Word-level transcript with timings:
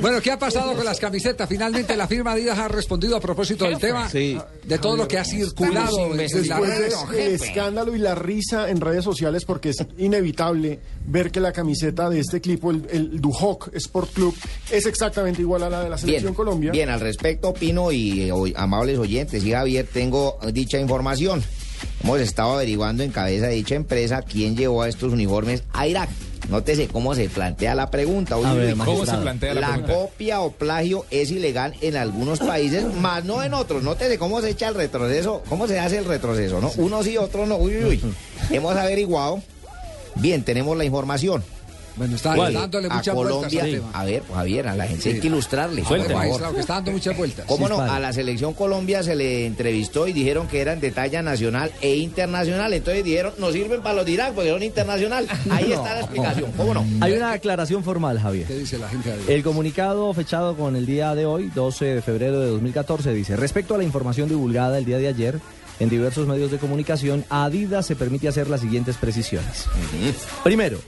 Bueno, 0.00 0.20
¿qué 0.22 0.30
ha 0.32 0.38
pasado 0.38 0.72
con 0.74 0.84
las 0.84 0.98
camisetas? 0.98 1.48
Finalmente 1.48 1.94
la 1.96 2.08
firma 2.08 2.32
Adidas 2.32 2.58
ha 2.58 2.68
respondido 2.68 3.16
a 3.16 3.20
propósito 3.20 3.66
del 3.66 3.78
tema 3.78 4.08
de 4.08 4.78
todo 4.80 4.96
lo 4.96 5.06
que 5.06 5.18
ha 5.18 5.24
circulado 5.24 6.06
en 6.12 6.16
las 6.16 6.30
Después 6.32 6.58
redes. 6.78 6.94
del 7.10 7.32
escándalo 7.34 7.94
y 7.94 7.98
la 7.98 8.14
risa 8.14 8.70
en 8.70 8.80
redes 8.80 9.04
sociales, 9.04 9.44
porque 9.44 9.70
es 9.70 9.76
inevitable 9.98 10.80
ver 11.06 11.30
que 11.30 11.38
la 11.40 11.52
camiseta 11.52 12.08
de 12.08 12.20
este 12.20 12.38
equipo, 12.38 12.70
el, 12.70 12.86
el 12.90 13.20
Duhok 13.20 13.70
Sport 13.74 14.12
Club, 14.14 14.34
es 14.70 14.86
exactamente 14.86 15.42
igual 15.42 15.62
a 15.64 15.70
la 15.70 15.84
de 15.84 15.90
la 15.90 15.98
Selección 15.98 16.34
Colombia. 16.34 16.72
Bien, 16.72 16.88
al 16.88 17.00
respecto 17.00 17.50
opino 17.50 17.92
y 17.92 18.22
eh, 18.22 18.32
oy- 18.32 18.54
amables 18.56 18.98
oyentes 18.98 19.44
y 19.44 19.52
Javier, 19.52 19.86
tengo 19.92 20.38
dicha 20.52 20.78
información. 20.80 21.42
Hemos 22.02 22.20
estado 22.20 22.54
averiguando 22.54 23.02
en 23.02 23.10
cabeza 23.10 23.46
de 23.48 23.54
dicha 23.54 23.74
empresa 23.74 24.22
quién 24.22 24.56
llevó 24.56 24.82
a 24.82 24.88
estos 24.88 25.12
uniformes 25.12 25.62
a 25.72 25.86
Irak. 25.86 26.08
Nótese 26.52 26.86
cómo 26.86 27.14
se 27.14 27.30
plantea 27.30 27.74
la 27.74 27.90
pregunta. 27.90 28.36
Uy, 28.36 28.44
A 28.44 28.52
ver, 28.52 28.74
uy, 28.74 28.80
¿Cómo 28.84 29.06
se 29.06 29.16
plantea 29.16 29.54
la 29.54 29.68
pregunta? 29.68 29.94
copia 29.94 30.40
o 30.42 30.52
plagio 30.52 31.06
es 31.10 31.30
ilegal 31.30 31.74
en 31.80 31.96
algunos 31.96 32.40
países, 32.40 32.84
más 32.96 33.24
no 33.24 33.42
en 33.42 33.54
otros. 33.54 33.82
Nótese 33.82 34.18
cómo 34.18 34.40
se 34.42 34.50
echa 34.50 34.68
el 34.68 34.74
retroceso, 34.74 35.42
cómo 35.48 35.66
se 35.66 35.80
hace 35.80 35.96
el 35.96 36.04
retroceso, 36.04 36.60
¿no? 36.60 36.70
Uno 36.76 37.02
sí, 37.02 37.16
otro 37.16 37.46
no. 37.46 37.56
Uy, 37.56 37.78
uy, 37.78 37.84
uy. 37.84 38.14
Hemos 38.54 38.76
averiguado. 38.76 39.42
Bien, 40.16 40.44
tenemos 40.44 40.76
la 40.76 40.84
información. 40.84 41.42
Bueno, 41.96 42.16
está 42.16 42.34
¿Cuál? 42.34 42.54
dándole 42.54 42.88
a 42.90 42.94
muchas 42.94 43.14
vueltas 43.14 43.34
Colombia. 43.36 43.62
al 43.64 43.70
tema. 43.70 43.90
A 43.92 44.04
ver, 44.04 44.22
Javier, 44.32 44.68
a 44.68 44.76
la 44.76 44.86
gente 44.86 45.02
Sí. 45.02 45.08
hay 45.10 45.20
que 45.20 45.26
ilustrarle. 45.26 45.82
Favor. 45.82 46.12
magistrado, 46.14 46.54
que 46.54 46.60
está 46.60 46.74
dando 46.74 46.92
muchas 46.92 47.16
vueltas. 47.16 47.44
¿Cómo 47.46 47.68
no? 47.68 47.76
padre. 47.76 47.92
A 47.92 48.00
la 48.00 48.12
selección 48.12 48.54
Colombia 48.54 49.02
se 49.02 49.14
le 49.14 49.46
entrevistó 49.46 50.08
y 50.08 50.12
dijeron 50.12 50.48
que 50.48 50.60
eran 50.60 50.80
de 50.80 50.90
talla 50.90 51.22
nacional 51.22 51.70
e 51.80 51.96
internacional. 51.96 52.72
Entonces 52.72 53.04
dijeron, 53.04 53.34
no 53.38 53.52
sirven 53.52 53.82
para 53.82 53.96
los 53.96 54.06
de 54.06 54.12
Irak 54.12 54.32
porque 54.32 54.50
son 54.50 54.62
internacional. 54.62 55.26
Ahí 55.50 55.70
está 55.72 55.94
la 55.94 56.00
explicación. 56.00 56.50
¿Cómo 56.56 56.72
no? 56.74 56.84
Hay 57.00 57.12
una 57.12 57.32
aclaración 57.32 57.84
formal, 57.84 58.18
Javier. 58.18 58.46
¿Qué 58.46 58.54
dice 58.54 58.78
la 58.78 58.88
gente 58.88 59.08
de 59.10 59.14
Adidas? 59.16 59.28
El 59.30 59.42
comunicado 59.42 60.12
fechado 60.14 60.56
con 60.56 60.76
el 60.76 60.86
día 60.86 61.14
de 61.14 61.26
hoy, 61.26 61.50
12 61.54 61.84
de 61.84 62.02
febrero 62.02 62.40
de 62.40 62.46
2014, 62.48 63.12
dice, 63.12 63.36
respecto 63.36 63.74
a 63.74 63.78
la 63.78 63.84
información 63.84 64.28
divulgada 64.28 64.78
el 64.78 64.84
día 64.84 64.98
de 64.98 65.08
ayer 65.08 65.38
en 65.80 65.88
diversos 65.88 66.26
medios 66.26 66.50
de 66.50 66.58
comunicación, 66.58 67.24
a 67.28 67.44
Adidas 67.44 67.84
se 67.86 67.96
permite 67.96 68.28
hacer 68.28 68.48
las 68.48 68.60
siguientes 68.60 68.96
precisiones. 68.96 69.66
Primero, 70.44 70.78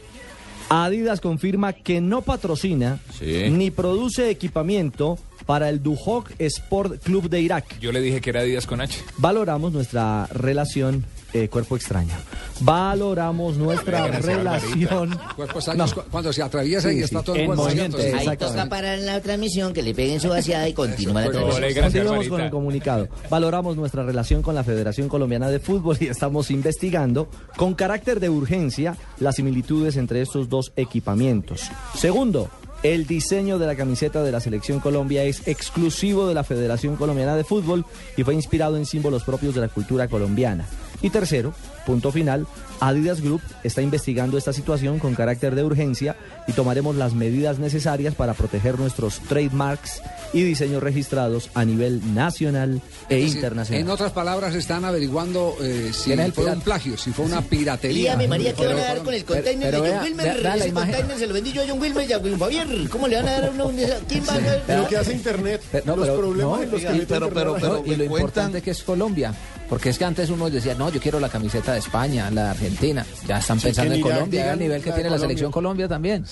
Adidas 0.68 1.20
confirma 1.20 1.72
que 1.72 2.00
no 2.00 2.22
patrocina 2.22 2.98
ni 3.20 3.70
produce 3.70 4.30
equipamiento 4.30 5.18
para 5.46 5.68
el 5.68 5.82
Duhok 5.82 6.32
Sport 6.38 7.02
Club 7.02 7.28
de 7.28 7.40
Irak. 7.40 7.78
Yo 7.80 7.92
le 7.92 8.00
dije 8.00 8.20
que 8.20 8.30
era 8.30 8.42
Díaz 8.42 8.66
con 8.66 8.80
H. 8.80 8.98
Valoramos 9.18 9.72
nuestra 9.72 10.26
relación 10.26 11.04
eh, 11.34 11.48
cuerpo 11.48 11.76
extraño. 11.76 12.14
Valoramos 12.60 13.56
nuestra 13.56 14.06
relación... 14.06 15.18
Cuerpo 15.36 15.58
extraño 15.58 15.84
cuando 16.10 16.32
se 16.32 16.42
atraviesa 16.42 16.92
y 16.92 16.96
Sí, 16.98 17.02
está 17.02 17.18
sí. 17.18 17.24
todo 17.24 17.34
el 17.34 17.40
En 17.42 17.46
cuerpo 17.48 17.64
movimiento, 17.64 17.98
sí. 17.98 18.06
Ahí 18.16 18.36
toca 18.36 18.68
parar 18.68 19.00
en 19.00 19.06
la 19.06 19.20
transmisión, 19.20 19.72
que 19.72 19.82
le 19.82 19.94
peguen 19.94 20.20
su 20.20 20.28
vaciada 20.28 20.68
y 20.68 20.72
continúa 20.72 21.22
la 21.22 21.30
transmisión. 21.30 21.82
Continuamos 21.82 22.28
con 22.28 22.40
el 22.40 22.50
comunicado. 22.50 23.08
Valoramos 23.28 23.76
nuestra 23.76 24.04
relación 24.04 24.42
con 24.42 24.54
la 24.54 24.62
Federación 24.62 25.08
Colombiana 25.08 25.48
de 25.50 25.58
Fútbol 25.58 25.96
y 26.00 26.06
estamos 26.06 26.50
investigando 26.52 27.28
con 27.56 27.74
carácter 27.74 28.20
de 28.20 28.30
urgencia 28.30 28.96
las 29.18 29.34
similitudes 29.36 29.96
entre 29.96 30.22
estos 30.22 30.48
dos 30.48 30.72
equipamientos. 30.76 31.62
Segundo, 31.96 32.48
el 32.84 33.06
diseño 33.06 33.58
de 33.58 33.66
la 33.66 33.76
camiseta 33.76 34.22
de 34.22 34.30
la 34.30 34.40
Selección 34.40 34.78
Colombia 34.78 35.24
es 35.24 35.48
exclusivo 35.48 36.28
de 36.28 36.34
la 36.34 36.44
Federación 36.44 36.96
Colombiana 36.96 37.34
de 37.34 37.42
Fútbol 37.42 37.84
y 38.16 38.22
fue 38.24 38.34
inspirado 38.34 38.76
en 38.76 38.86
símbolos 38.86 39.24
propios 39.24 39.54
de 39.54 39.62
la 39.62 39.68
cultura 39.68 40.06
colombiana. 40.06 40.66
Y 41.04 41.10
tercero, 41.10 41.52
punto 41.84 42.10
final, 42.10 42.46
Adidas 42.80 43.20
Group 43.20 43.42
está 43.62 43.82
investigando 43.82 44.38
esta 44.38 44.54
situación 44.54 44.98
con 44.98 45.14
carácter 45.14 45.54
de 45.54 45.62
urgencia 45.62 46.16
y 46.48 46.52
tomaremos 46.52 46.96
las 46.96 47.12
medidas 47.12 47.58
necesarias 47.58 48.14
para 48.14 48.32
proteger 48.32 48.78
nuestros 48.78 49.18
trademarks 49.20 50.00
y 50.32 50.42
diseños 50.42 50.82
registrados 50.82 51.50
a 51.52 51.64
nivel 51.66 52.14
nacional 52.14 52.80
e 53.10 53.16
Es 53.16 53.20
decir, 53.24 53.36
internacional. 53.36 53.82
En 53.82 53.90
otras 53.90 54.12
palabras, 54.12 54.54
están 54.54 54.86
averiguando 54.86 55.54
eh, 55.60 55.90
si 55.92 56.04
¿Quién 56.06 56.20
es 56.20 56.26
el 56.26 56.32
fue 56.32 56.44
un 56.44 56.50
pirata? 56.52 56.64
plagio, 56.64 56.96
si 56.96 57.12
fue 57.12 57.26
una 57.26 57.42
piratería. 57.42 58.12
Dígame, 58.16 58.28
María, 58.28 58.52
¿qué 58.54 58.62
Pero- 58.62 58.70
van 58.76 58.80
a 58.84 58.88
dar 58.88 59.02
con 59.02 59.12
el 59.14 59.24
container 59.26 59.70
pero 59.70 59.82
de 59.82 59.88
vea- 59.90 59.98
John 59.98 60.06
Wilmer? 60.08 60.24
vea- 60.24 60.42
vea 60.42 60.56
Ese 60.56 60.72
container 60.72 61.18
se 61.18 61.26
lo 61.26 61.34
vendí 61.34 61.52
yo 61.52 61.62
a 61.62 61.66
John 61.68 61.80
Wilmer 61.80 62.08
y 62.10 62.12
a 62.14 62.18
Wilmer 62.18 62.38
Javier. 62.40 62.88
¿Cómo 62.88 63.08
le 63.08 63.16
van 63.16 63.28
a 63.28 63.32
dar 63.40 63.50
una 63.52 63.64
unidad? 63.66 63.98
¿Quién 64.08 64.24
va 64.26 64.34
a 64.34 64.40
dar? 64.40 64.62
Pero 64.66 64.88
que 64.88 64.96
hace 64.96 65.12
Internet, 65.12 65.60
Pero- 65.70 65.84
no, 65.84 65.96
los 65.96 66.06
pero- 66.08 66.18
problemas 66.18 66.56
no, 66.58 66.62
en 66.64 66.70
los 66.70 66.80
que 66.80 67.06
pero, 67.06 67.28
pero, 67.30 67.54
pero, 67.60 67.82
y 67.86 67.94
lo 67.94 68.04
importante 68.04 68.62
que 68.62 68.70
es 68.70 68.82
Colombia. 68.82 69.34
Porque 69.68 69.88
es 69.88 69.98
que 69.98 70.04
antes 70.04 70.28
uno 70.28 70.50
decía, 70.50 70.74
no, 70.74 70.90
yo 70.94 71.00
quiero 71.00 71.18
la 71.20 71.28
camiseta 71.28 71.72
de 71.72 71.80
España, 71.80 72.30
la 72.30 72.44
de 72.44 72.48
Argentina. 72.50 73.04
Ya 73.26 73.38
están 73.38 73.58
Sí, 73.58 73.66
pensando 73.66 73.94
en 73.94 74.00
la 74.00 74.06
Colombia, 74.08 74.52
al 74.52 74.58
nivel 74.58 74.82
que 74.82 74.90
la 74.90 74.94
tiene 74.94 75.10
la 75.10 75.18
selección 75.18 75.50
Colombia 75.52 75.88
también. 75.88 76.24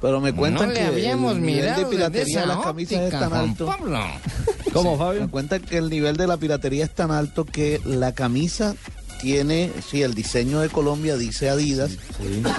pero 0.00 0.20
me 0.20 0.32
cuentan 0.32 0.68
No 0.68 0.74
que 0.74 0.80
habíamos 0.82 1.32
el 1.36 1.42
nivel 1.42 1.74
de 1.76 1.86
piratería 1.86 2.24
de 2.24 2.30
esa 2.30 2.46
las 2.46 2.58
camisas 2.64 3.00
es 3.02 3.10
tan 3.10 3.32
alto. 3.32 3.66
Pablo. 3.66 4.00
¿Cómo, 4.72 4.92
Me 4.92 4.98
Fabio? 4.98 5.30
cuentan 5.30 5.60
que 5.62 5.76
el 5.78 5.90
nivel 5.90 6.16
de 6.16 6.26
la 6.26 6.36
piratería 6.36 6.84
es 6.84 6.94
tan 6.94 7.10
alto 7.10 7.44
que 7.44 7.80
la 7.84 8.12
camisa 8.12 8.74
tiene, 9.20 9.70
sí, 9.88 10.02
el 10.02 10.14
diseño 10.14 10.60
de 10.60 10.68
Colombia 10.68 11.16
dice 11.16 11.48
Adidas, 11.50 11.92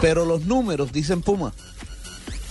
pero 0.01 0.25
los 0.25 0.45
números 0.45 0.91
dicen 0.93 1.21
Puma. 1.21 1.53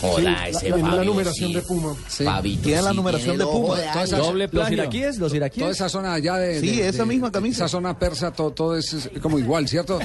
Hola, 0.02 0.44
Sí, 0.50 0.56
ese 0.56 0.70
la- 0.70 0.76
la 0.78 0.84
Fabio, 0.90 1.04
numeración 1.04 1.48
sí. 1.48 1.54
de 1.54 1.62
Puma. 1.62 1.94
Sí. 2.08 2.24
Fabito, 2.24 2.62
Tiene 2.64 2.82
la 2.82 2.92
numeración 2.92 3.36
tiene 3.36 3.44
de 3.44 3.50
Puma. 3.50 3.68
Toda 3.76 4.02
esa-. 4.04 4.18
Los 4.18 4.26
Doble 4.26 4.48
plagio. 4.48 4.74
iraquíes, 4.74 5.18
los 5.18 5.34
iraquíes. 5.34 5.60
Toda 5.62 5.72
esa 5.72 5.88
zona 5.88 6.14
allá 6.14 6.36
de... 6.36 6.60
Sí, 6.60 6.76
de- 6.76 6.88
esa 6.88 7.02
de- 7.02 7.06
misma 7.08 7.30
camisa. 7.30 7.64
Esa 7.64 7.68
zona 7.68 7.98
persa, 7.98 8.32
todo, 8.32 8.50
todo 8.50 8.76
es 8.76 9.08
como 9.20 9.38
igual, 9.38 9.68
¿cierto? 9.68 9.98